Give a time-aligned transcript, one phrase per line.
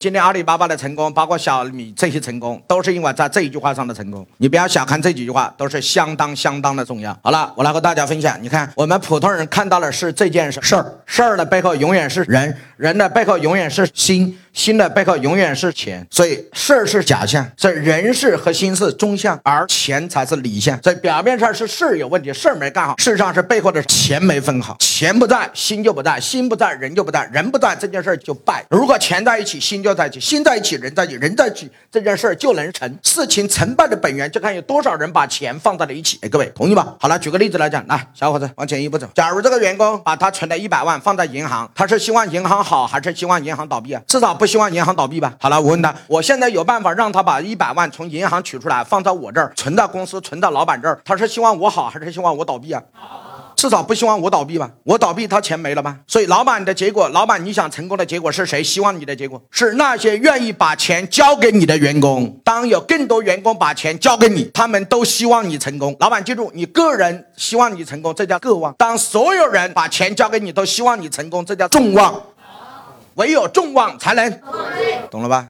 [0.00, 4.24] 今天阿里巴巴的成功，包括小米这些成功，都是因为在这一句话上的成功。
[4.36, 7.18] 你不要小看这几句话，都是相当相当的重要。
[7.20, 8.40] 好了，我来和大家分享。
[8.40, 16.06] 你看，我们普通人看到的是这件事儿，事儿的背后永远是人，人的背后永远是心，心的背后永远是钱。
[16.10, 20.78] 所以事儿是假象，所以人事和心是中象，而钱才是理象。
[20.82, 24.76] 所以表面上是事儿有问题，事儿没干好，事实上是背后的钱没分好。
[24.78, 28.64] 钱不在，心就不在；心不在，人就不在；人不在，这件事儿就败。
[28.70, 29.88] 如果钱在一起，心就。
[29.88, 32.98] 就在一起，心在一起，人在一起，人在一起，这件事儿就能成。
[33.02, 36.18] 事情成败的本源就看有多少人把钱放在了一起。
[36.20, 36.94] 哎，各位同意吧？
[37.00, 39.08] 好了，举个例子来讲，来，小伙子往前一步走。
[39.14, 44.02] 假如这个员工把他存的一百万放在银行，他是希望银行好，还是希望银行倒闭啊？
[44.06, 45.34] 至少不希望银行倒闭吧？
[45.38, 52.82] 好了，我问他，我现在有办法让他把一百万从银行取出来，放到我这儿，存到公司，存到老板这儿，他是希望我好，还是希望我倒闭啊？
[53.54, 54.70] 至少不希望我倒闭吧？
[54.84, 55.96] 我倒闭，他钱没了吧？
[56.06, 58.62] 所以，老板的结果，老板你想成功的结果是谁？
[58.62, 62.38] 希望你的结果是那些愿意把钱交给你的员工。
[62.44, 65.96] 当有更多员工把钱交给你，他们都希望你成功。
[65.98, 72.14] 老板记住，你个人希望你成功，这叫个望；当所有人把钱交给你，都希望你成功，这叫众望。
[73.18, 74.40] 唯有众望才能，
[75.10, 75.46] 懂了吧？